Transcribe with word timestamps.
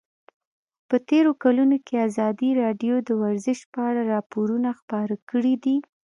په 0.89 0.95
تېرو 1.09 1.31
کلونو 1.43 1.77
کې 1.85 1.95
ازادي 2.07 2.49
راډیو 2.61 2.95
د 3.07 3.09
ورزش 3.21 3.59
په 3.73 3.79
اړه 3.89 4.01
راپورونه 4.13 4.69
خپاره 4.79 5.15
کړي 5.31 5.55
دي. 5.63 5.75